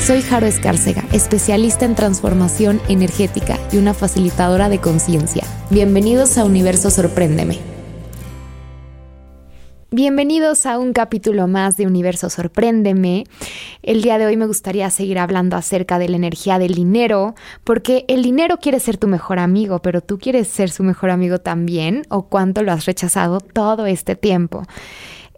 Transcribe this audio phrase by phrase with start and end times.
[0.00, 5.44] Soy Jaro Escárcega, especialista en transformación energética y una facilitadora de conciencia.
[5.68, 7.58] Bienvenidos a Universo Sorpréndeme.
[9.90, 13.24] Bienvenidos a un capítulo más de Universo Sorpréndeme.
[13.82, 18.06] El día de hoy me gustaría seguir hablando acerca de la energía del dinero, porque
[18.08, 22.06] el dinero quiere ser tu mejor amigo, pero tú quieres ser su mejor amigo también,
[22.08, 24.62] o cuánto lo has rechazado todo este tiempo.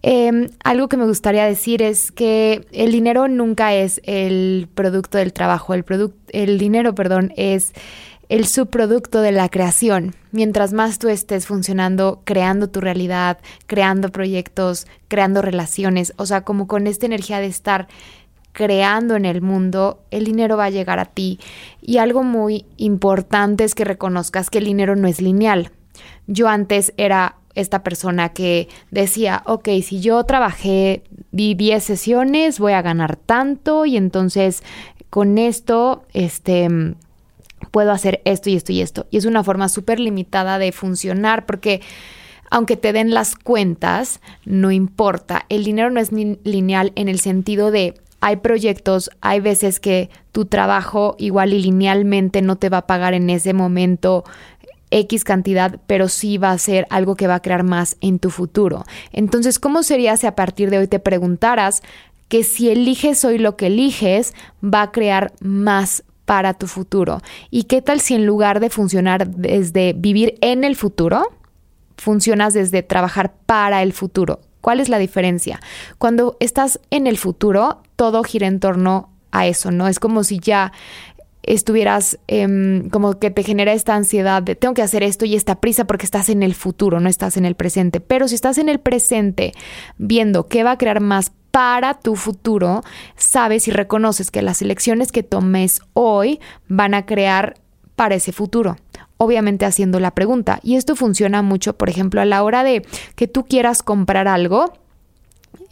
[0.03, 5.33] Em, algo que me gustaría decir es que el dinero nunca es el producto del
[5.33, 5.85] trabajo, el,
[6.31, 7.73] el dinero, perdón, es
[8.29, 10.15] el subproducto de la creación.
[10.33, 16.67] Mientras más tú estés funcionando, creando tu realidad, creando proyectos, creando relaciones, o sea, como
[16.67, 17.89] con esta energía de estar
[18.53, 21.41] creando en el mundo, el dinero va a llegar a ti.
[21.81, 25.71] Y algo muy importante es que reconozcas que el dinero no es lineal.
[26.27, 32.83] Yo antes era esta persona que decía, ok, si yo trabajé 10 sesiones, voy a
[32.83, 34.63] ganar tanto y entonces
[35.11, 36.69] con esto, este
[37.71, 39.07] puedo hacer esto y esto y esto.
[39.11, 41.81] Y es una forma súper limitada de funcionar porque
[42.51, 45.47] aunque te den las cuentas, no importa.
[45.49, 50.45] El dinero no es lineal en el sentido de hay proyectos, hay veces que tu
[50.45, 54.23] trabajo igual y linealmente no te va a pagar en ese momento
[54.93, 58.31] X cantidad, pero sí va a ser algo que va a crear más en tu
[58.31, 58.85] futuro.
[59.13, 61.83] Entonces, ¿cómo sería si a partir de hoy te preguntaras
[62.29, 67.21] que si eliges hoy lo que eliges, va a crear más para tu futuro.
[67.51, 71.29] ¿Y qué tal si en lugar de funcionar desde vivir en el futuro,
[71.99, 74.41] funcionas desde trabajar para el futuro?
[74.63, 75.61] ¿Cuál es la diferencia?
[75.99, 79.89] Cuando estás en el futuro, todo gira en torno a eso, ¿no?
[79.89, 80.73] Es como si ya
[81.43, 85.61] estuvieras em, como que te genera esta ansiedad de tengo que hacer esto y esta
[85.61, 88.01] prisa porque estás en el futuro, no estás en el presente.
[88.01, 89.53] Pero si estás en el presente
[89.99, 92.83] viendo qué va a crear más para tu futuro,
[93.17, 97.55] sabes y reconoces que las elecciones que tomes hoy van a crear
[97.95, 98.77] para ese futuro.
[99.19, 100.59] Obviamente haciendo la pregunta.
[100.63, 104.73] Y esto funciona mucho, por ejemplo, a la hora de que tú quieras comprar algo,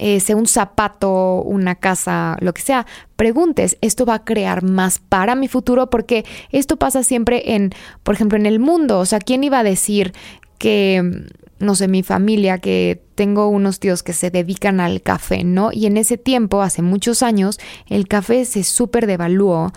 [0.01, 4.99] eh, sea un zapato, una casa, lo que sea, preguntes, ¿esto va a crear más
[4.99, 5.91] para mi futuro?
[5.91, 7.71] Porque esto pasa siempre en,
[8.03, 8.99] por ejemplo, en el mundo.
[8.99, 10.13] O sea, ¿quién iba a decir
[10.59, 11.29] que
[11.61, 15.71] no sé, mi familia, que tengo unos tíos que se dedican al café, ¿no?
[15.73, 19.71] Y en ese tiempo, hace muchos años, el café se súper devaluó,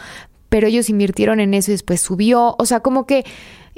[0.47, 3.25] pero ellos invirtieron en eso y después subió, o sea, como que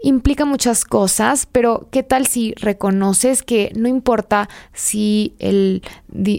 [0.05, 5.81] implica muchas cosas, pero ¿qué tal si reconoces que no importa si el,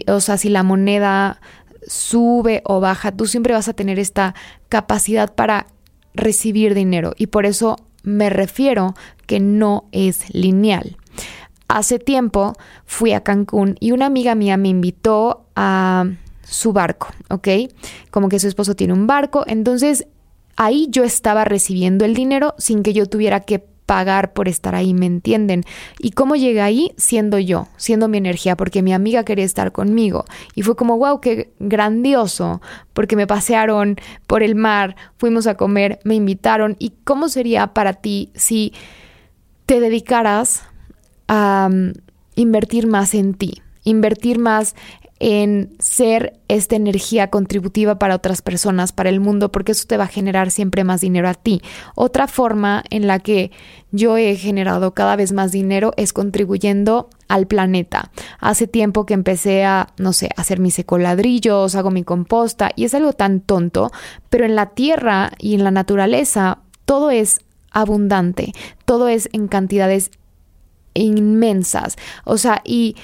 [0.07, 1.41] o sea, si la moneda
[1.85, 4.35] sube o baja, tú siempre vas a tener esta
[4.69, 5.67] capacidad para
[6.13, 8.95] recibir dinero y por eso me refiero
[9.25, 10.95] que no es lineal.
[11.67, 12.53] Hace tiempo
[12.85, 16.05] fui a Cancún y una amiga mía me invitó a
[16.43, 17.49] su barco, ¿ok?
[18.11, 20.07] Como que su esposo tiene un barco, entonces
[20.57, 24.93] ahí yo estaba recibiendo el dinero sin que yo tuviera que pagar por estar ahí,
[24.93, 25.63] ¿me entienden?
[25.97, 26.91] ¿Y cómo llegué ahí?
[26.97, 30.25] Siendo yo, siendo mi energía, porque mi amiga quería estar conmigo.
[30.55, 32.61] Y fue como, wow, qué grandioso,
[32.93, 33.95] porque me pasearon
[34.27, 36.75] por el mar, fuimos a comer, me invitaron.
[36.79, 38.73] ¿Y cómo sería para ti si
[39.65, 40.63] te dedicaras
[41.29, 41.93] a mm,
[42.35, 44.75] invertir más en ti, invertir más
[45.19, 50.05] en ser esta energía contributiva para otras personas, para el mundo, porque eso te va
[50.05, 51.61] a generar siempre más dinero a ti.
[51.95, 53.51] Otra forma en la que
[53.91, 58.11] yo he generado cada vez más dinero es contribuyendo al planeta.
[58.39, 62.93] Hace tiempo que empecé a, no sé, hacer mis ecoladrillos, hago mi composta y es
[62.93, 63.91] algo tan tonto,
[64.29, 67.41] pero en la tierra y en la naturaleza todo es
[67.71, 68.53] abundante,
[68.85, 70.11] todo es en cantidades
[70.93, 71.95] inmensas.
[72.25, 72.95] O sea, y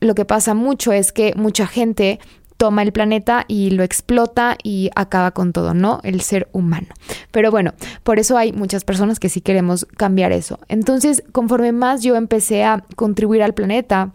[0.00, 2.18] lo que pasa mucho es que mucha gente
[2.56, 6.00] toma el planeta y lo explota y acaba con todo, ¿no?
[6.02, 6.88] El ser humano.
[7.30, 10.58] Pero bueno, por eso hay muchas personas que sí queremos cambiar eso.
[10.68, 14.12] Entonces, conforme más yo empecé a contribuir al planeta,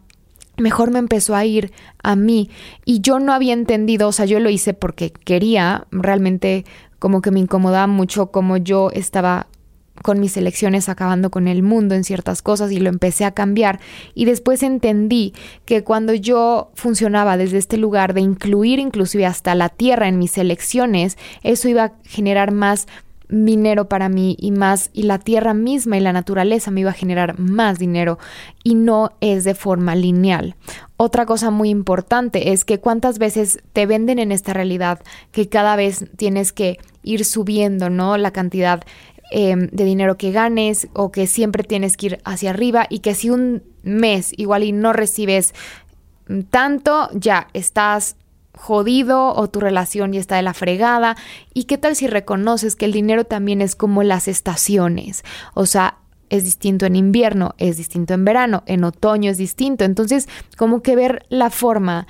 [0.57, 1.71] mejor me empezó a ir
[2.03, 2.51] a mí.
[2.85, 6.65] Y yo no había entendido, o sea, yo lo hice porque quería, realmente
[6.99, 9.47] como que me incomodaba mucho como yo estaba
[10.01, 13.79] con mis elecciones acabando con el mundo en ciertas cosas y lo empecé a cambiar
[14.13, 15.33] y después entendí
[15.65, 20.37] que cuando yo funcionaba desde este lugar de incluir inclusive hasta la tierra en mis
[20.37, 22.87] elecciones, eso iba a generar más
[23.29, 26.93] dinero para mí y más y la tierra misma y la naturaleza me iba a
[26.93, 28.19] generar más dinero
[28.63, 30.55] y no es de forma lineal.
[30.97, 35.01] Otra cosa muy importante es que cuántas veces te venden en esta realidad
[35.31, 38.17] que cada vez tienes que ir subiendo, ¿no?
[38.17, 38.83] La cantidad
[39.31, 43.15] em, de dinero que ganes o que siempre tienes que ir hacia arriba y que
[43.15, 45.53] si un mes igual y no recibes
[46.49, 48.15] tanto, ya estás
[48.57, 51.15] jodido o tu relación ya está de la fregada.
[51.53, 55.23] ¿Y qué tal si reconoces que el dinero también es como las estaciones?
[55.53, 55.99] O sea,
[56.29, 59.83] es distinto en invierno, es distinto en verano, en otoño es distinto.
[59.83, 60.27] Entonces,
[60.57, 62.07] como que ver la forma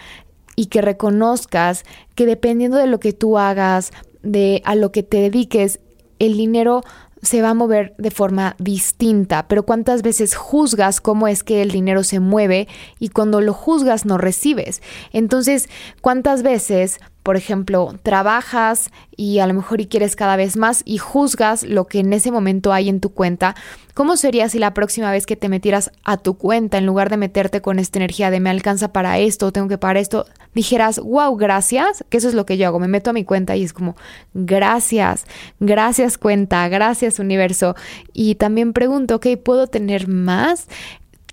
[0.55, 1.83] y que reconozcas
[2.15, 3.91] que dependiendo de lo que tú hagas,
[4.23, 5.79] de a lo que te dediques,
[6.19, 6.83] el dinero
[7.25, 11.71] se va a mover de forma distinta, pero cuántas veces juzgas cómo es que el
[11.71, 12.67] dinero se mueve
[12.99, 14.81] y cuando lo juzgas no recibes.
[15.11, 15.69] Entonces,
[16.01, 20.99] cuántas veces por ejemplo, trabajas y a lo mejor y quieres cada vez más y
[20.99, 23.55] juzgas lo que en ese momento hay en tu cuenta,
[23.95, 27.17] ¿cómo sería si la próxima vez que te metieras a tu cuenta, en lugar de
[27.17, 31.35] meterte con esta energía de me alcanza para esto, tengo que para esto, dijeras, wow,
[31.35, 33.73] gracias, que eso es lo que yo hago, me meto a mi cuenta y es
[33.73, 33.95] como,
[34.35, 35.25] gracias,
[35.59, 37.75] gracias cuenta, gracias universo.
[38.13, 40.67] Y también pregunto, ok, ¿puedo tener más?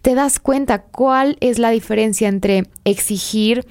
[0.00, 3.65] te das cuenta cuál es la diferencia entre exigir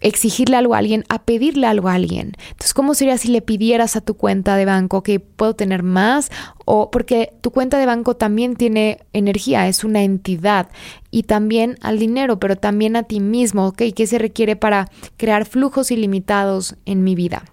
[0.00, 2.32] exigirle algo a alguien a pedirle algo a alguien.
[2.50, 6.30] Entonces, ¿cómo sería si le pidieras a tu cuenta de banco que puedo tener más?
[6.64, 10.68] O porque tu cuenta de banco también tiene energía, es una entidad.
[11.10, 13.82] Y también al dinero, pero también a ti mismo, ¿ok?
[13.94, 17.44] ¿Qué se requiere para crear flujos ilimitados en mi vida?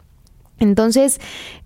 [0.59, 1.19] Entonces,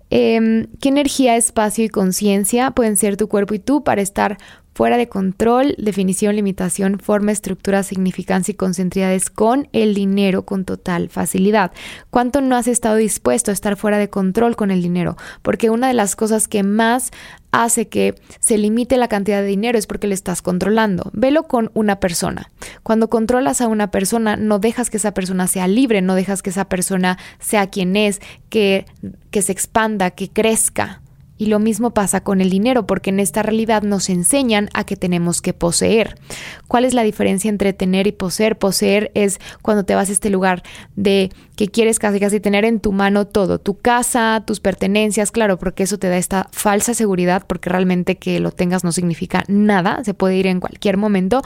[0.09, 4.37] em, ¿qué energía, espacio y conciencia pueden ser tu cuerpo y tú para estar
[4.73, 11.09] fuera de control, definición, limitación, forma, estructura, significancia y concentridades con el dinero con total
[11.09, 11.71] facilidad.
[12.09, 15.17] ¿Cuánto no has estado dispuesto a estar fuera de control con el dinero?
[15.41, 17.11] Porque una de las cosas que más
[17.51, 21.09] hace que se limite la cantidad de dinero es porque le estás controlando.
[21.13, 22.49] Velo con una persona.
[22.81, 26.49] Cuando controlas a una persona, no dejas que esa persona sea libre, no dejas que
[26.49, 28.85] esa persona sea quien es, que,
[29.31, 31.01] que se expanda, que crezca.
[31.41, 34.95] Y lo mismo pasa con el dinero, porque en esta realidad nos enseñan a que
[34.95, 36.19] tenemos que poseer.
[36.67, 38.59] ¿Cuál es la diferencia entre tener y poseer?
[38.59, 40.61] Poseer es cuando te vas a este lugar
[40.95, 45.57] de que quieres casi casi tener en tu mano todo, tu casa, tus pertenencias, claro,
[45.57, 50.03] porque eso te da esta falsa seguridad, porque realmente que lo tengas no significa nada,
[50.03, 51.41] se puede ir en cualquier momento.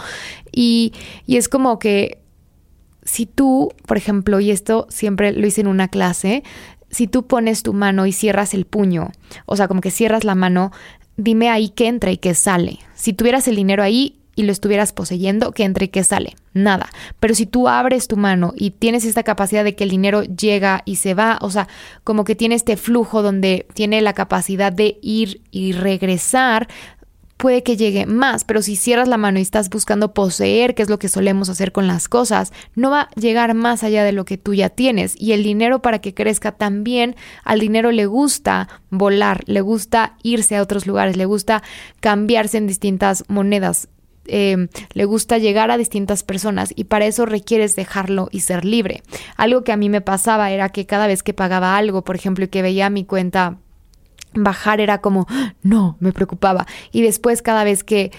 [0.51, 0.91] Y,
[1.25, 2.17] y es como que
[3.05, 6.43] si tú, por ejemplo, y esto siempre lo hice en una clase,
[6.95, 9.11] si tú pones tu mano y cierras el puño,
[9.45, 10.71] o sea, como que cierras la mano,
[11.17, 12.79] dime ahí qué entra y qué sale.
[12.93, 16.35] Si tuvieras el dinero ahí y lo estuvieras poseyendo, qué entra y qué sale.
[16.53, 16.87] Nada.
[17.19, 20.83] Pero si tú abres tu mano y tienes esta capacidad de que el dinero llega
[20.85, 21.67] y se va, o sea,
[22.05, 26.69] como que tiene este flujo donde tiene la capacidad de ir y regresar,
[27.37, 30.89] puede que llegue más, pero si cierras la mano y estás buscando poseer, que es
[30.89, 34.25] lo que solemos hacer con las cosas, no va a llegar más allá de lo
[34.25, 35.15] que tú ya tienes.
[35.19, 40.55] Y el dinero para que crezca también, al dinero le gusta volar, le gusta irse
[40.55, 41.63] a otros lugares, le gusta
[41.99, 43.89] cambiarse en distintas monedas.
[44.27, 49.03] Em, le gusta llegar a distintas personas y para eso requieres dejarlo y ser libre.
[49.37, 52.45] Algo que a mí me pasaba era que cada vez que pagaba algo, por ejemplo,
[52.45, 53.59] y que veía mi cuenta
[54.35, 55.27] bajar era como,
[55.63, 56.67] no, me preocupaba.
[56.91, 58.11] Y después cada vez que,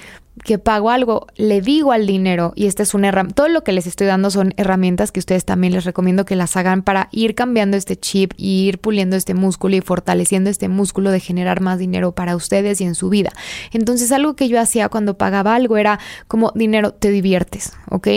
[0.45, 3.73] que pago algo, le digo al dinero, y esta es una herramienta, todo lo que
[3.73, 7.35] les estoy dando son herramientas que ustedes también les recomiendo que las hagan para ir
[7.35, 11.79] cambiando este chip y ir puliendo este músculo y fortaleciendo este músculo de generar más
[11.79, 13.31] dinero para ustedes y en su vida.
[13.73, 18.09] Entonces algo que yo hacía cuando pagaba algo era como, dinero, te diviertes, ¿ok?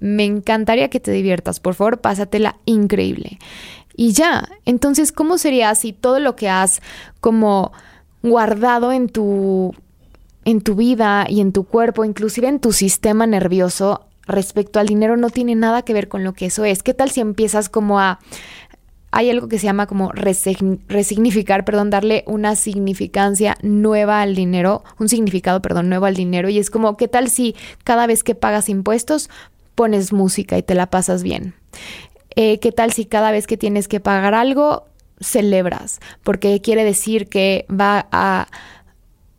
[0.00, 3.38] Me encantaría que te diviertas, por favor, pásatela increíble
[3.96, 4.48] y ya.
[4.64, 6.80] Entonces, ¿cómo sería si todo lo que has
[7.20, 7.72] como
[8.22, 9.74] guardado en tu
[10.44, 15.16] en tu vida y en tu cuerpo, inclusive en tu sistema nervioso respecto al dinero
[15.16, 16.82] no tiene nada que ver con lo que eso es.
[16.82, 18.18] ¿Qué tal si empiezas como a
[19.14, 25.08] hay algo que se llama como resignificar, perdón, darle una significancia nueva al dinero, un
[25.08, 26.48] significado, perdón, nuevo al dinero.
[26.48, 29.30] Y es como, ¿qué tal si cada vez que pagas impuestos
[29.76, 31.54] pones música y te la pasas bien?
[32.36, 34.86] Eh, ¿Qué tal si cada vez que tienes que pagar algo,
[35.20, 36.00] celebras?
[36.22, 38.48] Porque quiere decir que va a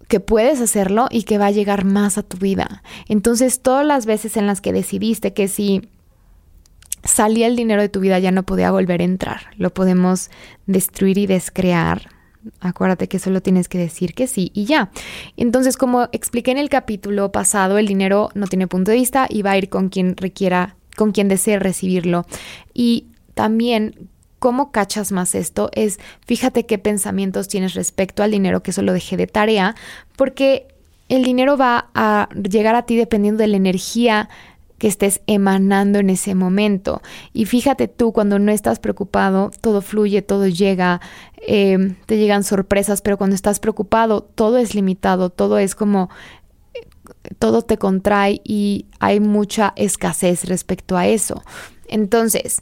[0.08, 2.84] que puedes hacerlo y que va a llegar más a tu vida.
[3.08, 5.90] Entonces, todas las veces en las que decidiste que si
[7.04, 10.30] salía el dinero de tu vida ya no podía volver a entrar, lo podemos
[10.66, 12.10] destruir y descrear.
[12.60, 14.92] Acuérdate que solo tienes que decir que sí y ya.
[15.36, 19.42] Entonces, como expliqué en el capítulo pasado, el dinero no tiene punto de vista y
[19.42, 22.26] va a ir con quien requiera con quien desee recibirlo.
[22.74, 24.10] Y también
[24.40, 25.72] ¿Cómo cachas más esto?
[25.74, 25.98] Es
[26.28, 29.76] fíjate qué pensamientos tienes respecto al dinero, que eso lo dejé de tarea,
[30.18, 30.68] porque
[31.10, 34.30] el dinero va a llegar a ti dependiendo de la energía
[34.78, 37.02] que estés emanando en ese momento.
[37.34, 41.02] Y fíjate tú, cuando no estás preocupado, todo fluye, todo llega,
[41.48, 46.10] em, te llegan sorpresas, pero cuando estás preocupado, todo es limitado, todo es como,
[47.40, 51.44] todo te contrae y hay mucha escasez respecto a eso.
[51.88, 52.62] Entonces,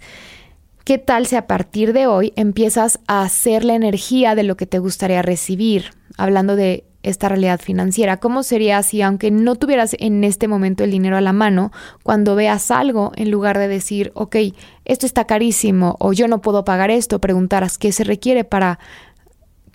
[0.83, 4.65] ¿qué tal si a partir de hoy empiezas a hacer la energía de lo que
[4.65, 5.91] te gustaría recibir?
[6.17, 8.17] Hablando de esta realidad financiera.
[8.17, 11.71] ¿Cómo sería si, aunque no tuvieras en este momento el dinero a la mano,
[12.01, 14.37] cuando veas algo, en lugar de decir, ok,
[14.85, 18.79] esto está carísimo o yo no puedo pagar esto, preguntaras qué se requiere para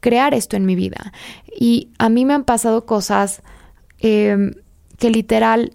[0.01, 1.13] crear esto en mi vida?
[1.55, 3.43] Y a mí me han pasado cosas
[3.99, 4.53] em,
[4.99, 5.73] que literal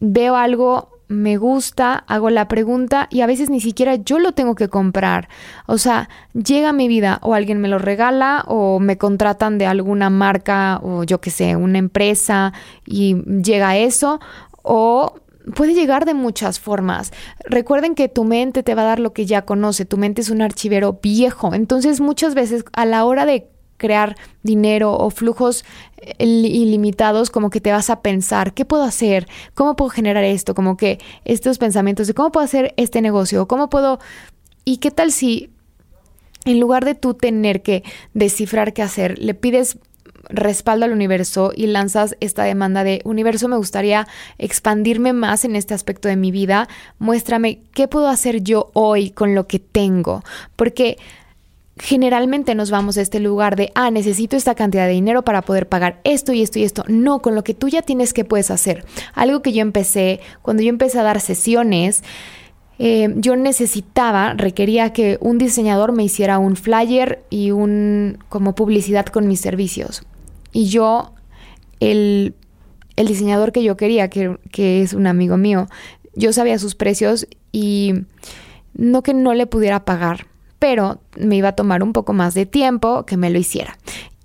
[0.00, 4.54] veo algo me gusta, hago la pregunta y a veces ni siquiera yo lo tengo
[4.54, 5.28] que comprar.
[5.66, 9.66] O sea, llega a mi vida o alguien me lo regala o me contratan de
[9.66, 12.52] alguna marca o yo qué sé, una empresa
[12.86, 14.20] y llega eso
[14.62, 15.14] o
[15.54, 17.12] puede llegar de muchas formas.
[17.44, 20.30] Recuerden que tu mente te va a dar lo que ya conoce, tu mente es
[20.30, 25.64] un archivero viejo, entonces muchas veces a la hora de crear dinero o flujos
[25.98, 29.26] eh, ilimitados, como que te vas a pensar, ¿qué puedo hacer?
[29.54, 30.54] ¿Cómo puedo generar esto?
[30.54, 33.98] Como que estos pensamientos de cómo puedo hacer este negocio, cómo puedo...
[34.66, 35.50] ¿Y qué tal si
[36.44, 39.78] en lugar de tú tener que descifrar qué hacer, le pides
[40.28, 44.06] respaldo al universo y lanzas esta demanda de universo me gustaría
[44.38, 49.34] expandirme más en este aspecto de mi vida, muéstrame qué puedo hacer yo hoy con
[49.34, 50.22] lo que tengo,
[50.56, 50.96] porque
[51.78, 55.68] generalmente nos vamos a este lugar de, ah, necesito esta cantidad de dinero para poder
[55.68, 56.84] pagar esto y esto y esto.
[56.88, 58.84] No, con lo que tú ya tienes que puedes hacer.
[59.14, 62.04] Algo que yo empecé, cuando yo empecé a dar sesiones,
[62.78, 69.06] eh, yo necesitaba, requería que un diseñador me hiciera un flyer y un como publicidad
[69.06, 70.04] con mis servicios.
[70.52, 71.12] Y yo,
[71.80, 72.34] el,
[72.94, 75.66] el diseñador que yo quería, que, que es un amigo mío,
[76.14, 77.94] yo sabía sus precios y
[78.74, 80.26] no que no le pudiera pagar
[80.58, 83.76] pero me iba a tomar un poco más de tiempo que me lo hiciera.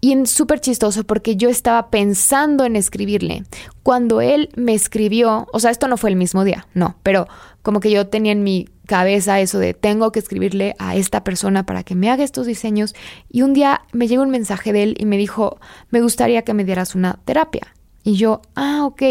[0.02, 3.44] Y es súper chistoso porque yo estaba pensando en escribirle.
[3.84, 7.28] Cuando él me escribió, o sea, esto no fue el mismo día, no, pero
[7.62, 11.66] como que yo tenía en mi cabeza eso de tengo que escribirle a esta persona
[11.66, 12.96] para que me haga estos diseños.
[13.30, 15.60] Y un día me llegó un mensaje de él y me dijo,
[15.90, 17.76] me gustaría que me dieras una terapia.
[18.04, 19.04] Y yo, ah, ok.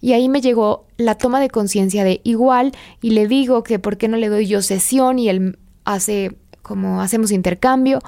[0.00, 3.96] Y ahí me llegó la toma de conciencia de igual y le digo que por
[3.96, 8.00] qué no le doy yo sesión y él hace como hacemos intercambio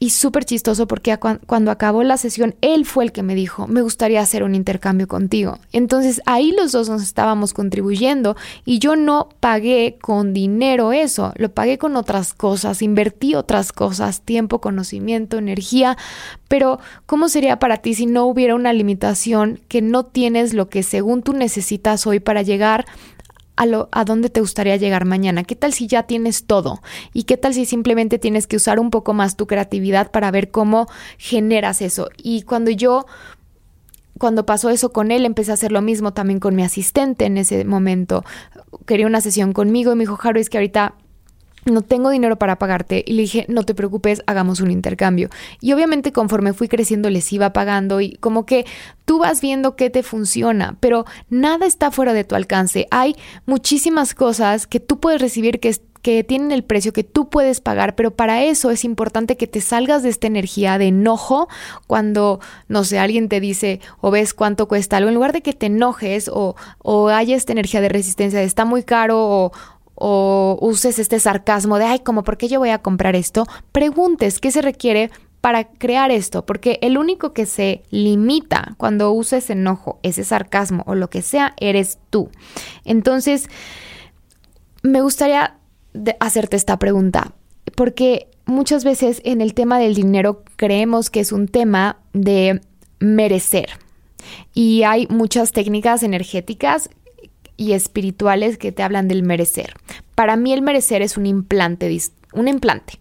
[0.00, 3.82] y súper chistoso porque cuando acabó la sesión él fue el que me dijo, me
[3.82, 5.58] gustaría hacer un intercambio contigo.
[5.72, 11.50] Entonces ahí los dos nos estábamos contribuyendo y yo no pagué con dinero eso, lo
[11.50, 15.98] pagué con otras cosas, invertí otras cosas, tiempo, conocimiento, energía,
[16.48, 20.82] pero ¿cómo sería para ti si no hubiera una limitación que no tienes lo que
[20.82, 22.86] según tú necesitas hoy para llegar
[23.58, 25.42] a, lo, a dónde te gustaría llegar mañana.
[25.42, 26.80] ¿Qué tal si ya tienes todo?
[27.12, 30.52] ¿Y qué tal si simplemente tienes que usar un poco más tu creatividad para ver
[30.52, 30.86] cómo
[31.18, 32.08] generas eso?
[32.16, 33.06] Y cuando yo
[34.16, 37.36] cuando pasó eso con él, empecé a hacer lo mismo también con mi asistente en
[37.36, 38.24] ese momento.
[38.86, 40.94] Quería una sesión conmigo y me dijo, Jaro, es que ahorita
[41.70, 43.04] no tengo dinero para pagarte.
[43.06, 45.30] Y le dije, no te preocupes, hagamos un intercambio.
[45.60, 48.66] Y obviamente conforme fui creciendo les iba pagando y como que
[49.04, 52.86] tú vas viendo qué te funciona, pero nada está fuera de tu alcance.
[52.90, 57.60] Hay muchísimas cosas que tú puedes recibir que, que tienen el precio que tú puedes
[57.60, 61.48] pagar, pero para eso es importante que te salgas de esta energía de enojo
[61.86, 65.54] cuando, no sé, alguien te dice o ves cuánto cuesta algo, en lugar de que
[65.54, 69.52] te enojes o, o haya esta energía de resistencia está muy caro o
[70.00, 73.46] o uses este sarcasmo de, ay, como, ¿por qué yo voy a comprar esto?
[73.72, 79.50] Preguntes qué se requiere para crear esto, porque el único que se limita cuando uses
[79.50, 82.30] enojo, ese sarcasmo o lo que sea, eres tú.
[82.84, 83.48] Entonces,
[84.82, 85.56] me gustaría
[86.20, 87.32] hacerte esta pregunta,
[87.76, 92.60] porque muchas veces en el tema del dinero creemos que es un tema de
[92.98, 93.68] merecer.
[94.54, 96.90] Y hay muchas técnicas energéticas
[97.58, 99.74] y espirituales que te hablan del merecer.
[100.14, 101.94] Para mí el merecer es un implante,
[102.32, 102.94] un implante.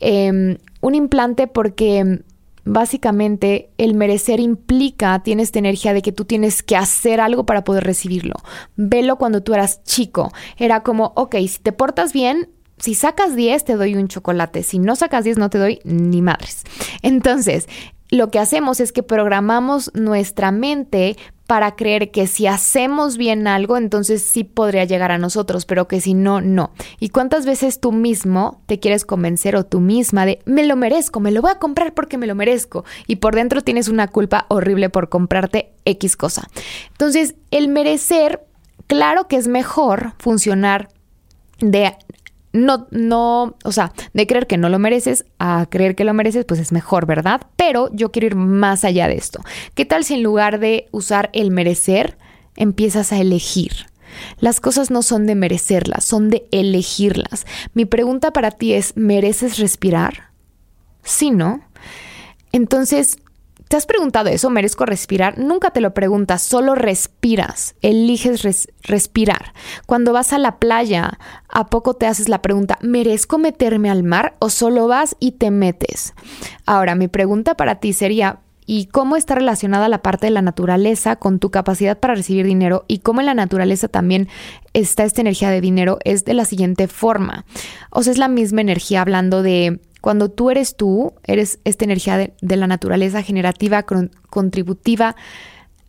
[0.00, 2.22] Em, un implante porque
[2.64, 7.64] básicamente el merecer implica, tiene esta energía de que tú tienes que hacer algo para
[7.64, 8.36] poder recibirlo.
[8.76, 10.32] Velo cuando tú eras chico.
[10.56, 14.78] Era como, ok, si te portas bien, si sacas 10 te doy un chocolate, si
[14.78, 16.62] no sacas 10 no te doy ni madres.
[17.02, 17.68] Entonces,
[18.10, 23.78] lo que hacemos es que programamos nuestra mente para creer que si hacemos bien algo,
[23.78, 26.72] entonces sí podría llegar a nosotros, pero que si no, no.
[27.00, 31.20] ¿Y cuántas veces tú mismo te quieres convencer o tú misma de, me lo merezco,
[31.20, 32.84] me lo voy a comprar porque me lo merezco?
[33.06, 36.48] Y por dentro tienes una culpa horrible por comprarte X cosa.
[36.90, 38.44] Entonces, el merecer,
[38.86, 40.88] claro que es mejor funcionar
[41.60, 41.96] de
[42.52, 46.44] no, no, o sea, de creer que no lo mereces a creer que lo mereces,
[46.44, 47.42] pues es mejor, ¿verdad?
[47.56, 49.40] Pero yo quiero ir más allá de esto.
[49.74, 52.16] ¿Qué tal si en lugar de usar el merecer,
[52.56, 53.72] empiezas a elegir?
[54.40, 57.46] Las cosas no son de merecerlas, son de elegirlas.
[57.74, 60.30] Mi pregunta para ti es, ¿mereces respirar?
[61.02, 61.60] Sí, ¿no?
[62.52, 63.18] Entonces,
[63.68, 64.48] ¿Te has preguntado eso?
[64.48, 65.38] ¿Merezco respirar?
[65.38, 69.52] Nunca te lo preguntas, solo respiras, eliges respirar.
[69.84, 71.18] Cuando vas a la playa,
[71.50, 75.50] ¿a poco te haces la pregunta, ¿merezco meterme al mar o solo vas y te
[75.50, 76.14] metes?
[76.64, 81.16] Ahora, mi pregunta para ti sería, ¿y cómo está relacionada la parte de la naturaleza
[81.16, 82.86] con tu capacidad para recibir dinero?
[82.88, 84.28] Y cómo en la naturaleza también
[84.72, 87.44] está esta energía de dinero es de la siguiente forma.
[87.90, 92.16] O sea, es la misma energía hablando de cuando tú eres tú, eres esta energía
[92.18, 93.84] de, la naturaleza generativa,
[94.30, 95.16] contributiva,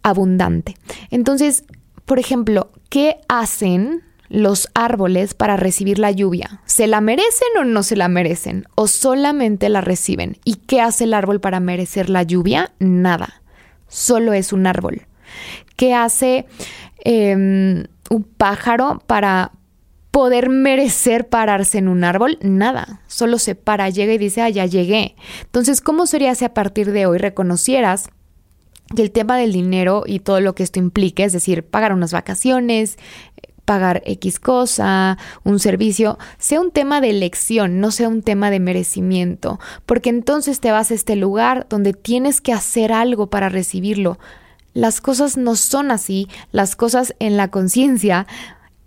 [0.03, 0.75] abundante.
[1.11, 1.63] Entonces,
[2.05, 6.61] por ejemplo, ¿qué hacen los árboles para recibir la lluvia?
[6.65, 8.65] ¿Se la merecen o no se la merecen?
[8.75, 10.37] ¿O solamente la reciben?
[10.43, 12.71] ¿Y qué hace el árbol para merecer la lluvia?
[12.79, 13.41] Nada.
[13.87, 15.07] Solo es un árbol.
[15.75, 16.45] ¿Qué hace
[17.03, 19.51] em, un pájaro para,
[20.11, 24.65] poder merecer pararse en un árbol, nada, solo se para, llega y dice, ah, ya
[24.65, 25.15] llegué.
[25.43, 28.09] Entonces, ¿cómo sería si a partir de hoy reconocieras
[28.95, 32.11] que el tema del dinero y todo lo que esto implique, es decir, pagar unas
[32.11, 32.97] vacaciones,
[33.65, 38.59] pagar X cosa, un servicio, sea un tema de elección, no sea un tema de
[38.59, 44.17] merecimiento, porque entonces te vas a este lugar donde tienes que hacer algo para recibirlo.
[44.73, 48.25] Las cosas no son así, las cosas en la conciencia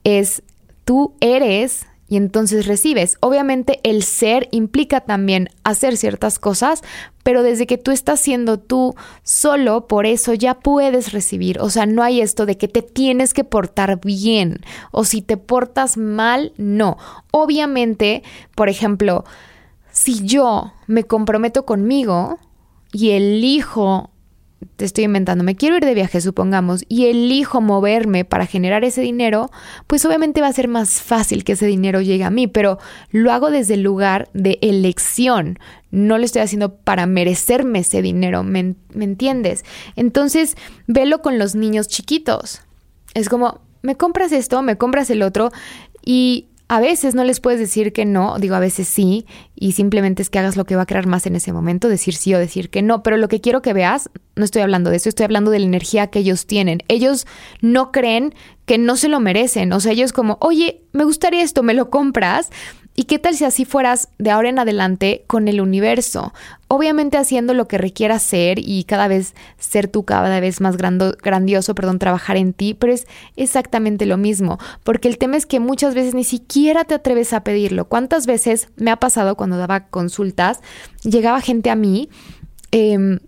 [0.03, 0.43] es
[0.85, 3.17] tú eres y entonces recibes.
[3.21, 6.83] Obviamente el ser implica también hacer ciertas cosas,
[7.23, 11.59] pero desde que tú estás siendo tú solo, por eso ya puedes recibir.
[11.59, 14.61] O sea, no hay esto de que te tienes que portar bien
[14.91, 16.99] o si te portas mal, no.
[17.31, 18.23] Obviamente,
[18.55, 19.25] por ejemplo,
[19.91, 22.39] si yo me comprometo conmigo
[22.93, 24.12] y elijo
[24.77, 29.01] te estoy inventando, me quiero ir de viaje, supongamos, y elijo moverme para generar ese
[29.01, 29.51] dinero,
[29.87, 32.79] pues obviamente va a ser más fácil que ese dinero llegue a mí, pero
[33.11, 35.59] lo hago desde el lugar de elección.
[35.91, 39.65] No lo estoy haciendo para merecerme ese dinero, ¿me, ¿me entiendes?
[39.97, 42.63] Entonces, velo con los niños chiquitos.
[43.15, 45.51] Es como, me compras esto, me compras el otro,
[46.05, 50.23] y a veces no les puedes decir que no, digo a veces sí, y simplemente
[50.23, 52.39] es que hagas lo que va a crear más en ese momento, decir sí o
[52.39, 55.25] decir que no, pero lo que quiero que veas, no estoy hablando de eso, estoy
[55.25, 56.83] hablando de la energía que ellos tienen.
[56.89, 57.27] Ellos
[57.61, 61.63] no creen que no se lo merecen, o sea, ellos como, oye, me gustaría esto,
[61.63, 62.49] ¿me lo compras?
[62.95, 66.35] ¿Y qué tal si así fueras de ahora en adelante con el universo?
[66.69, 71.75] Obviamente haciendo lo que requiera ser y cada vez ser tú cada vez más grandioso,
[71.75, 75.95] perdón, trabajar en ti, pero es exactamente lo mismo, porque el tema es que muchas
[75.95, 77.87] veces ni siquiera te atreves a pedirlo.
[77.87, 80.61] ¿Cuántas veces me ha pasado cuando daba consultas?
[81.03, 82.11] Llegaba gente a mí,
[82.73, 83.21] em,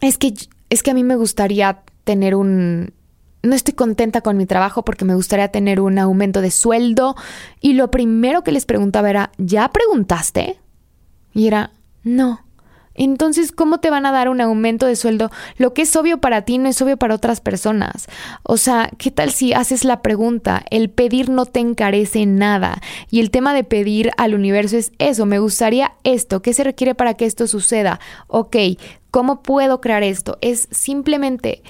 [0.00, 0.34] es que,
[0.70, 2.92] es que a mí me gustaría tener un,
[3.42, 7.16] no estoy contenta con mi trabajo porque me gustaría tener un aumento de sueldo.
[7.60, 10.58] Y lo primero que les preguntaba era, ¿ya preguntaste?
[11.34, 12.40] Y era, no.
[12.94, 15.30] Entonces, ¿cómo te van a dar un aumento de sueldo?
[15.56, 18.06] Lo que es obvio para ti no es obvio para otras personas.
[18.42, 20.64] O sea, ¿qué tal si haces la pregunta?
[20.70, 22.80] El pedir no te encarece nada.
[23.10, 26.94] Y el tema de pedir al universo es eso, me gustaría esto, ¿qué se requiere
[26.94, 27.98] para que esto suceda?
[28.26, 28.56] Ok,
[29.10, 30.36] ¿cómo puedo crear esto?
[30.42, 31.62] Es simplemente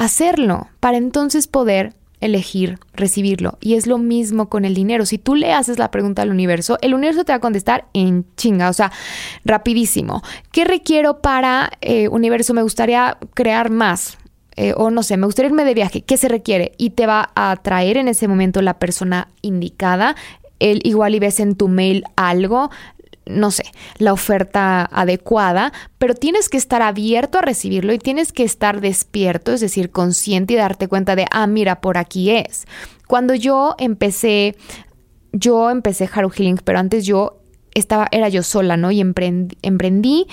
[0.00, 3.58] hacerlo para entonces poder elegir recibirlo.
[3.60, 5.04] Y es lo mismo con el dinero.
[5.04, 8.24] Si tú le haces la pregunta al universo, el universo te va a contestar en
[8.36, 8.92] chinga, o sea,
[9.44, 10.22] rapidísimo.
[10.52, 12.54] ¿Qué requiero para eh, universo?
[12.54, 14.16] Me gustaría crear más.
[14.56, 16.72] Eh, o no sé, me gustaría irme de viaje, ¿qué se requiere?
[16.76, 20.16] Y te va a traer en ese momento la persona indicada,
[20.58, 22.70] el, igual y ves en tu mail algo,
[23.30, 23.64] no sé,
[23.98, 29.52] la oferta adecuada, pero tienes que estar abierto a recibirlo y tienes que estar despierto,
[29.52, 32.66] es decir, consciente y darte cuenta de, ah, mira, por aquí es.
[33.06, 34.56] Cuando yo empecé,
[35.32, 37.40] yo empecé Haru Healing, pero antes yo
[37.74, 38.90] estaba, era yo sola, ¿no?
[38.90, 40.26] Y emprendí, emprendí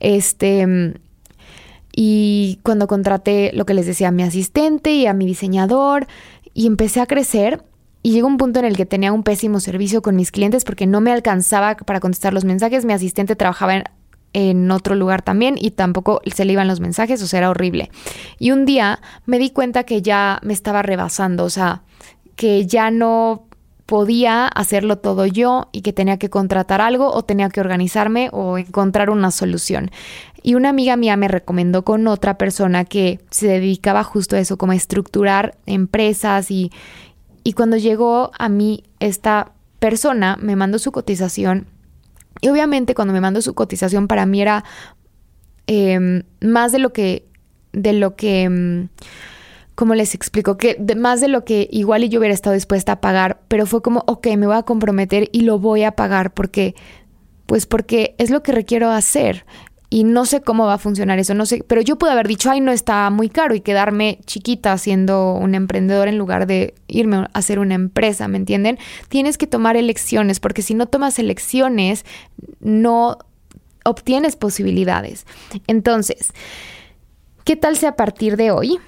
[0.00, 0.94] este,
[1.94, 6.06] y cuando contraté lo que les decía a mi asistente y a mi diseñador,
[6.52, 7.62] y empecé a crecer,
[8.04, 10.86] y llegó un punto en el que tenía un pésimo servicio con mis clientes porque
[10.86, 12.84] no me alcanzaba para contestar los mensajes.
[12.84, 13.82] Mi asistente trabajaba
[14.34, 17.90] en otro lugar también y tampoco se le iban los mensajes, o sea, era horrible.
[18.38, 21.80] Y un día me di cuenta que ya me estaba rebasando, o sea,
[22.36, 23.46] que ya no
[23.86, 28.58] podía hacerlo todo yo y que tenía que contratar algo o tenía que organizarme o
[28.58, 29.90] encontrar una solución.
[30.42, 34.58] Y una amiga mía me recomendó con otra persona que se dedicaba justo a eso,
[34.58, 36.70] como a estructurar empresas y,
[37.44, 41.66] y cuando llegó a mí esta persona me mandó su cotización.
[42.40, 44.64] Y obviamente cuando me mandó su cotización para mí era
[45.66, 47.28] em, más de lo que,
[47.72, 48.88] de lo que, em,
[49.74, 50.56] ¿cómo les explico?
[50.56, 54.04] Que más de lo que igual yo hubiera estado dispuesta a pagar, pero fue como,
[54.06, 56.74] ok, me voy a comprometer y lo voy a pagar porque,
[57.46, 59.44] pues porque es lo que requiero hacer
[59.94, 62.50] y no sé cómo va a funcionar eso, no sé, pero yo pude haber dicho,
[62.50, 67.18] ay, no está muy caro y quedarme chiquita siendo un emprendedor en lugar de irme
[67.18, 68.76] a hacer una empresa, ¿me entienden?
[69.08, 72.04] Tienes que tomar elecciones, porque si no tomas elecciones,
[72.58, 73.18] no
[73.84, 75.26] obtienes posibilidades.
[75.68, 76.32] Entonces,
[77.44, 78.80] ¿qué tal si a partir de hoy,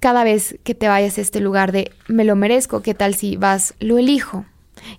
[0.00, 3.36] cada vez que te vayas a este lugar de me lo merezco, qué tal si
[3.36, 4.46] vas, lo elijo?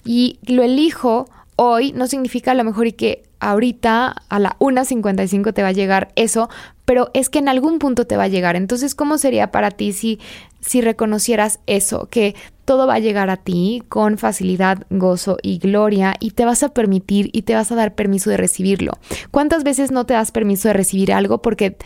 [0.06, 5.54] Y lo elijo hoy no significa a lo mejor y que ahorita a la 1.55
[5.54, 6.50] te va a llegar eso,
[6.86, 8.56] pero es que en algún punto te va a llegar.
[8.56, 10.20] Entonces, ¿cómo sería para ti si,
[10.62, 12.08] si reconocieras eso?
[12.10, 12.36] Que
[12.66, 16.70] todo va a llegar a ti con facilidad, gozo y gloria y te vas a
[16.70, 18.94] permitir y te vas a dar permiso de recibirlo.
[19.32, 21.78] ¿Cuántas veces no te das permiso de recibir algo porque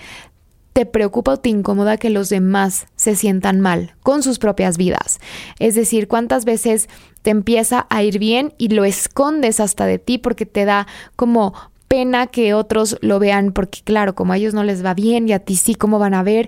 [0.78, 5.20] te preocupa o te incomoda que los demás se sientan mal con sus propias vidas.
[5.58, 6.88] Es decir, cuántas veces
[7.24, 10.86] te empieza a ir bien y lo escondes hasta de ti porque te da
[11.16, 11.56] como
[11.88, 15.34] pena que otros lo vean porque claro, como a ellos no les va bien y
[15.34, 16.48] a ti sí, ¿cómo van a ver?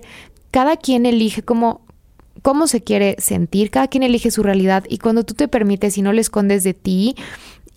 [0.52, 1.84] Cada quien elige cómo,
[2.40, 6.02] cómo se quiere sentir, cada quien elige su realidad y cuando tú te permites y
[6.02, 7.16] no le escondes de ti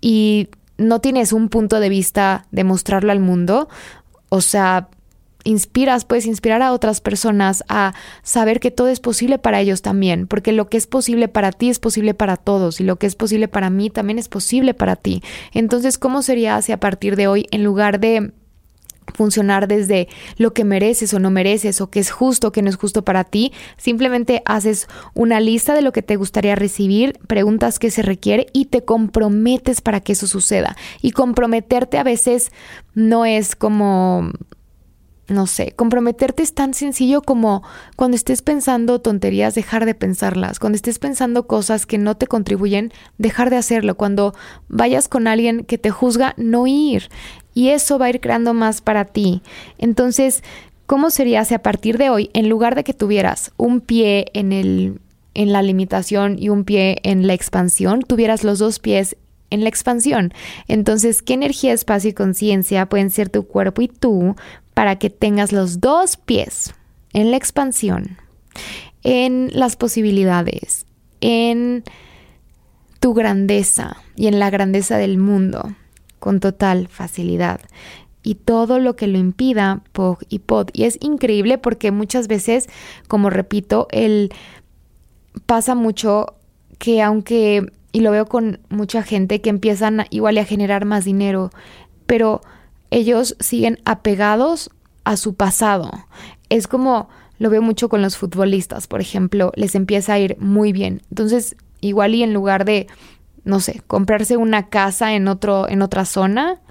[0.02, 3.70] y no tienes un punto de vista de mostrarlo al mundo,
[4.30, 4.90] o sea,
[5.44, 10.28] inspiras, puedes inspirar a otras personas a saber que todo es posible para ellos también,
[10.28, 13.16] porque lo que es posible para ti es posible para todos y lo que es
[13.16, 15.24] posible para mí también es posible para ti.
[15.54, 18.32] Entonces, ¿cómo sería si a partir de hoy, en lugar de
[19.14, 22.70] funcionar desde lo que mereces o no mereces o que es justo o que no
[22.70, 27.80] es justo para ti, simplemente haces una lista de lo que te gustaría recibir, preguntas
[27.80, 30.76] qué se requiere y te comprometes para que eso suceda.
[31.02, 32.52] Y comprometerte a veces
[32.94, 34.32] no es como
[35.28, 37.64] no sé, comprometerte es tan sencillo como
[37.96, 42.92] cuando estés pensando tonterías, dejar de pensarlas, cuando estés pensando cosas que no te contribuyen,
[43.18, 44.34] dejar de hacerlo, cuando
[44.68, 47.10] vayas con alguien que te juzga, no ir.
[47.54, 49.42] Y eso va a ir creando más para ti.
[49.78, 50.44] Entonces,
[50.88, 54.52] ¿cómo sería si a partir de hoy, en lugar de que tuvieras un pie en
[54.52, 55.00] el
[55.36, 59.18] en la limitación y un pie en la expansión, tuvieras los dos pies
[59.50, 60.34] en la expansión.
[60.68, 64.36] Entonces, ¿qué energía, espacio y conciencia pueden ser tu cuerpo y tú
[64.74, 66.74] para que tengas los dos pies
[67.14, 68.18] en la expansión,
[69.04, 70.86] en las posibilidades,
[71.22, 71.84] en
[73.00, 75.76] tu grandeza y en la grandeza del mundo
[76.20, 77.60] con total facilidad.
[78.24, 80.70] Y todo lo que lo impida, POG y POD.
[80.72, 82.70] Y es increíble porque muchas veces,
[83.10, 84.32] como repito, el
[85.46, 86.36] pasa mucho
[86.78, 91.50] que aunque, y lo veo con mucha gente que empiezan igual a generar más dinero,
[92.06, 92.42] pero
[92.94, 94.70] ellos siguen apegados
[95.04, 95.92] a su pasado.
[96.50, 100.72] Es como lo veo mucho con los futbolistas, por ejemplo, les empieza a ir muy
[100.72, 101.02] bien.
[101.10, 102.88] Entonces, igual y en lugar de,
[103.44, 106.62] no sé, comprarse una casa en, otro, en otra zona,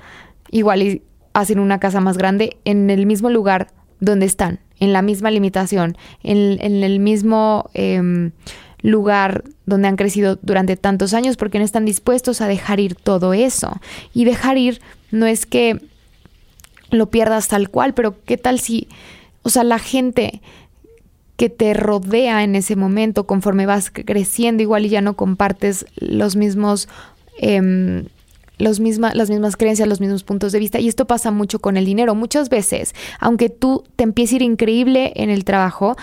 [0.51, 1.03] igual y
[1.35, 3.69] hacen una casa más grande en el mismo lugar
[4.01, 8.31] donde están, en la misma limitación, en, el mismo em,
[8.81, 13.35] lugar donde han crecido durante tantos años, porque no están dispuestos a dejar ir todo
[13.35, 13.81] eso.
[14.15, 14.81] Y dejar ir
[15.11, 15.92] no es que
[16.93, 18.87] lo pierdas tal cual, pero ¿qué tal si,
[19.43, 20.41] o sea, la gente
[21.37, 26.37] que te rodea en ese momento, conforme vas creciendo, igual y ya no compartes los
[26.37, 26.89] mismos...
[27.41, 28.05] Eh,
[28.59, 30.79] los misma, las mismas creencias, los mismos puntos de vista.
[30.79, 32.15] Y esto pasa mucho con el dinero.
[32.15, 35.97] Muchas veces, aunque tú te empieces a ir increíble en el trabajo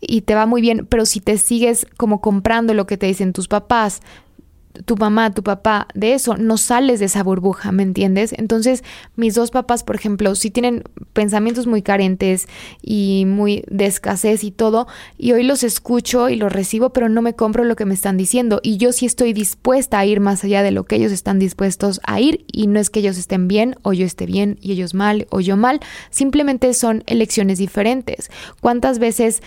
[0.00, 3.32] y te va muy bien, pero si te sigues como comprando lo que te dicen
[3.32, 4.00] tus papás,
[4.84, 8.34] tu mamá, tu papá, de eso, no sales de esa burbuja, ¿me entiendes?
[8.36, 8.82] Entonces,
[9.16, 12.48] mis dos papás, por ejemplo, sí tienen pensamientos muy carentes
[12.82, 14.86] y muy de escasez y todo,
[15.18, 18.16] y hoy los escucho y los recibo, pero no me compro lo que me están
[18.16, 21.38] diciendo, y yo sí estoy dispuesta a ir más allá de lo que ellos están
[21.38, 24.72] dispuestos a ir, y no es que ellos estén bien o yo esté bien y
[24.72, 25.80] ellos mal o yo mal,
[26.10, 28.30] simplemente son elecciones diferentes.
[28.60, 29.42] ¿Cuántas veces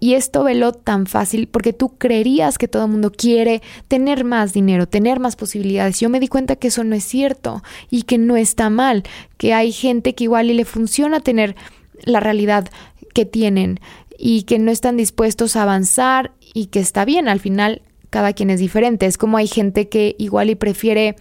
[0.00, 4.52] Y esto velo tan fácil porque tú creerías que todo el mundo quiere tener más
[4.52, 6.00] dinero, tener más posibilidades.
[6.00, 9.02] Yo me di cuenta que eso no es cierto y que no está mal,
[9.36, 11.56] que hay gente que igual y le funciona tener
[12.04, 12.68] la realidad
[13.14, 13.80] que tienen
[14.16, 18.50] y que no están dispuestos a avanzar y que está bien, al final cada quien
[18.50, 19.06] es diferente.
[19.06, 21.16] Es como hay gente que igual y prefiere,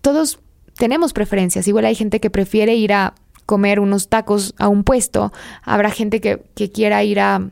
[0.00, 0.40] todos
[0.76, 3.14] tenemos preferencias, igual hay gente que prefiere ir a
[3.46, 7.50] comer unos tacos a un puesto, habrá gente que, que quiera ir a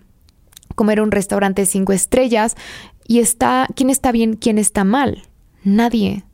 [0.75, 2.57] comer un restaurante cinco estrellas
[3.07, 5.23] y está, ¿quién está bien, quién está mal?
[5.65, 6.25] Nadie.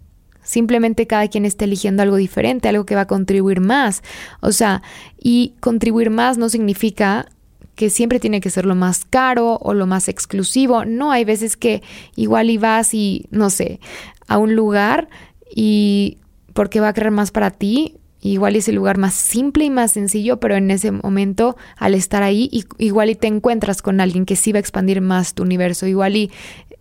[0.43, 4.03] Simplemente cada quien está eligiendo algo diferente, algo que va a contribuir más.
[4.41, 4.83] O sea,
[5.19, 7.27] y contribuir más no significa
[7.75, 10.85] que siempre tiene que ser lo más caro o lo más exclusivo.
[10.85, 11.83] No, hay veces que
[12.17, 13.79] igual y vas y, no sé,
[14.27, 15.09] a un lugar
[15.55, 16.19] y
[16.55, 19.93] porque va a creer más para ti, Igual es el lugar más simple y más
[19.93, 24.37] sencillo, pero en ese momento, al estar ahí, igual y te encuentras con alguien que
[24.37, 25.87] sí va a expandir más tu universo.
[25.87, 26.31] Igual y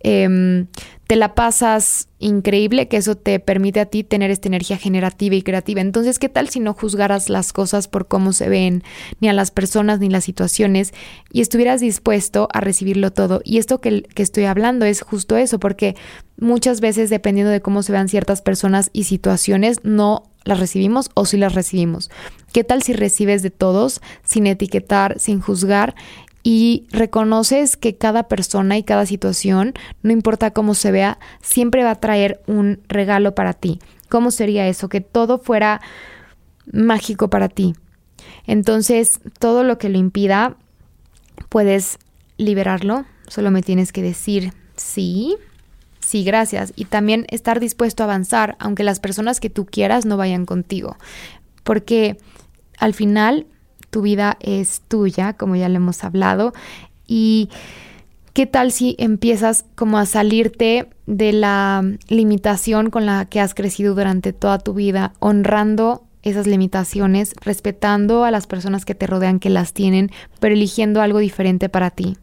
[0.00, 0.66] em,
[1.08, 5.42] te la pasas increíble, que eso te permite a ti tener esta energía generativa y
[5.42, 5.80] creativa.
[5.80, 8.82] Entonces, ¿qué tal si no juzgaras las cosas por cómo se ven,
[9.18, 10.92] ni a las personas, ni las situaciones,
[11.32, 13.40] y estuvieras dispuesto a recibirlo todo?
[13.42, 15.96] Y esto que, estoy hablando es justo eso, porque
[16.36, 21.24] muchas veces, dependiendo de cómo se vean ciertas personas y situaciones, no las recibimos o
[21.24, 22.10] si las recibimos.
[22.52, 25.94] ¿Qué tal si recibes de todos sin etiquetar, sin juzgar
[26.50, 31.90] y reconoces que cada persona y cada situación, no importa cómo se vea, siempre va
[31.90, 33.80] a traer un regalo para ti.
[34.08, 34.88] ¿Cómo sería eso?
[34.88, 35.82] Que todo fuera
[36.72, 37.74] mágico para ti.
[38.46, 40.56] Entonces, todo lo que lo impida,
[41.50, 41.98] puedes
[42.38, 43.04] liberarlo.
[43.26, 45.36] Solo me tienes que decir sí,
[46.00, 46.72] sí, gracias.
[46.76, 50.96] Y también estar dispuesto a avanzar, aunque las personas que tú quieras no vayan contigo.
[51.62, 52.16] Porque
[52.78, 53.46] al final
[53.90, 56.52] tu vida es tuya, como ya le hemos hablado,
[57.06, 57.48] y
[58.32, 63.94] ¿qué tal si empiezas como a salirte de la limitación con la que has crecido
[63.94, 69.50] durante toda tu vida, honrando esas limitaciones, respetando a las personas que te rodean que
[69.50, 72.16] las tienen, pero eligiendo algo diferente para ti,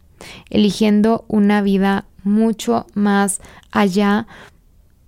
[0.50, 4.28] eligiendo una vida mucho más allá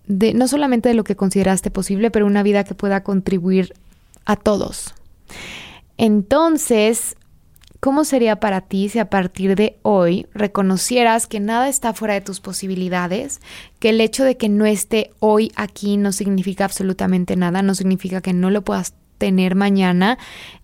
[0.07, 3.73] de no solamente de lo que consideraste posible, pero una vida que pueda contribuir
[4.25, 4.93] a todos.
[5.97, 7.15] Entonces,
[7.79, 12.21] ¿cómo sería para ti si a partir de hoy reconocieras que nada está fuera de
[12.21, 13.41] tus posibilidades,
[13.79, 18.21] que el hecho de que no esté hoy aquí no significa absolutamente nada, no significa
[18.21, 20.17] que no lo puedas tener mañana?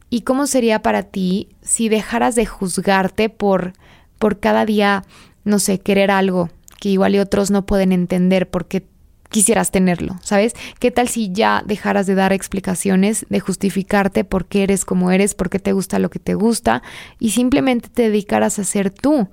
[0.09, 3.73] ¿Y cómo sería para ti si dejaras de juzgarte por,
[4.19, 5.03] por cada día,
[5.43, 8.85] no sé, querer algo que igual y otros no pueden entender porque
[9.33, 10.53] quisieras tenerlo, ¿sabes?
[10.79, 15.33] ¿Qué tal si ya dejaras de dar explicaciones, de justificarte por qué eres como eres,
[15.33, 16.83] por qué te gusta lo que te gusta
[17.19, 19.29] y simplemente te dedicaras a ser tú?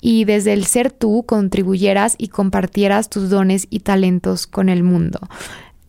[0.00, 5.20] Y desde el ser tú contribuyeras y compartieras tus dones y talentos con el mundo.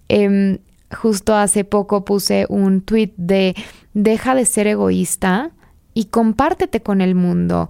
[0.08, 0.60] Em,
[0.96, 3.56] justo hace poco puse un tweet de
[3.96, 5.50] deja de ser egoísta
[5.96, 7.70] y compártete con el mundo.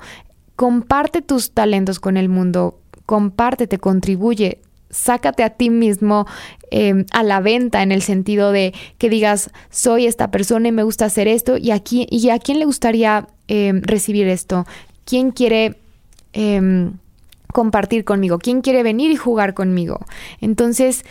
[0.58, 6.26] Comparte tus talentos con el mundo, compártete, contribuye, sácate a ti mismo
[6.72, 10.84] em, a la venta en el sentido de que digas, soy esta persona y me
[10.84, 14.66] gusta hacer esto y, aquí, y a quién le gustaría em, recibir esto,
[15.06, 15.78] quién quiere
[16.34, 16.94] em,
[17.54, 20.06] compartir conmigo, quién quiere venir y jugar conmigo.
[20.42, 21.04] Entonces,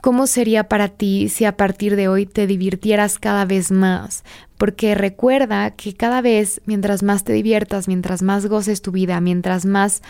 [0.00, 4.24] ¿cómo sería para ti si a partir de hoy te divirtieras cada vez más?
[4.58, 9.64] Porque recuerda que cada vez, mientras más te diviertas, mientras más goces tu vida, mientras
[9.64, 10.02] más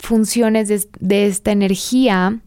[0.00, 2.40] funciones de, esta energía,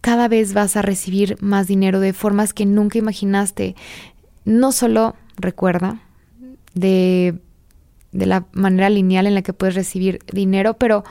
[0.00, 3.76] cada vez vas a recibir más dinero de formas que nunca imaginaste.
[4.44, 6.00] No solo, recuerda,
[6.74, 7.38] de,
[8.12, 11.04] de la manera lineal en la que puedes recibir dinero, pero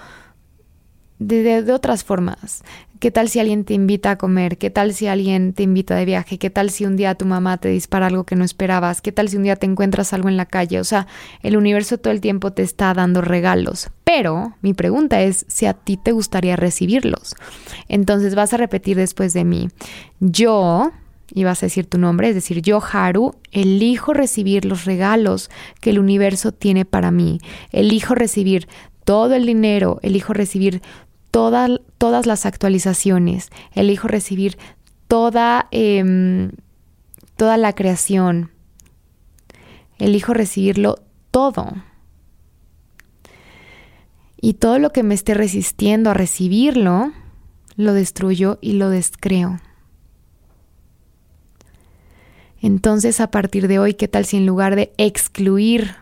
[1.20, 2.64] de, otras formas.
[3.00, 4.58] ¿Qué tal si alguien te invita a comer?
[4.58, 6.40] ¿Qué tal si alguien te invita de viaje?
[6.40, 9.02] ¿Qué tal si un día tu mamá te dispara algo que no esperabas?
[9.02, 10.80] ¿Qué tal si un día te encuentras algo en la calle?
[10.80, 11.06] O sea,
[11.44, 13.92] el universo todo el tiempo te está dando regalos.
[14.04, 17.36] Pero mi pregunta es si a ti te gustaría recibirlos.
[17.88, 19.70] Entonces vas a repetir después de mí.
[20.20, 20.92] Yo,
[21.32, 25.52] y vas a decir tu nombre, es decir, yo, Haru, elijo recibir los regalos
[25.82, 27.40] que el universo tiene para mí.
[27.72, 28.68] Elijo recibir
[29.08, 30.82] todo el dinero, elijo recibir
[31.98, 34.58] todas las actualizaciones, elijo recibir
[35.08, 36.52] toda, em,
[37.36, 38.52] toda la creación,
[40.00, 41.00] elijo recibirlo
[41.32, 41.74] todo.
[44.40, 47.12] Y todo lo que me esté resistiendo a recibirlo,
[47.76, 49.60] lo destruyo y lo descreo.
[52.62, 55.96] Entonces, a partir de hoy, ¿qué tal si en lugar de excluir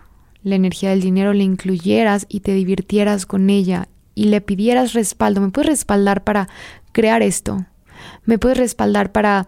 [0.44, 5.42] la energía del dinero, la incluyeras y te divirtieras con ella y le pidieras respaldo.
[5.42, 6.50] ¿Me puedes respaldar para
[6.92, 7.66] crear esto?
[8.26, 9.48] ¿Me puedes respaldar para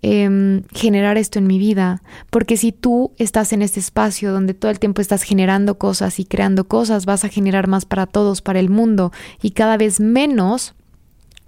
[0.00, 4.70] Em, generar esto en mi vida, porque si tú estás en este espacio donde todo
[4.70, 8.60] el tiempo estás generando cosas y creando cosas, vas a generar más para todos, para
[8.60, 9.10] el mundo,
[9.42, 10.74] y cada vez menos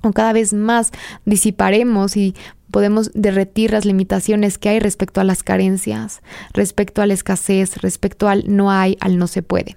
[0.02, 0.90] o cada vez más
[1.24, 2.34] disiparemos y
[2.70, 8.28] podemos derretir las limitaciones que hay respecto a las carencias, respecto a la escasez, respecto
[8.28, 9.76] al no hay, al no se puede.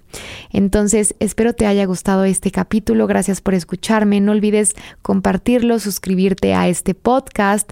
[0.52, 3.08] Entonces, espero te haya gustado este capítulo.
[3.08, 4.22] Gracias por escucharme.
[4.22, 7.72] No olvides compartirlo, suscribirte a este podcast.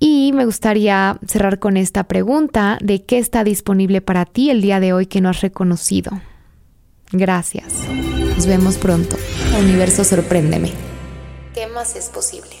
[0.00, 4.78] Y me gustaría cerrar con esta pregunta de qué está disponible para ti el día
[4.78, 6.20] de hoy que no has reconocido.
[7.10, 7.84] Gracias.
[8.36, 9.16] Nos vemos pronto.
[9.58, 10.87] Universo, sorpréndeme.
[11.58, 12.57] ¿Qué más es posible?